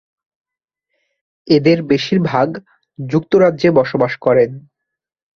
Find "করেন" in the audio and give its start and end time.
4.17-4.51